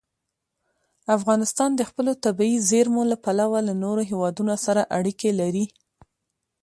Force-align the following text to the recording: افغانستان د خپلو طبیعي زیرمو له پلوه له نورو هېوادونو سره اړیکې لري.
افغانستان 1.17 1.69
د 1.75 1.81
خپلو 1.89 2.11
طبیعي 2.25 2.57
زیرمو 2.69 3.03
له 3.11 3.17
پلوه 3.23 3.59
له 3.67 3.73
نورو 3.83 4.01
هېوادونو 4.11 4.53
سره 4.65 4.81
اړیکې 4.97 5.29
لري. 5.41 5.65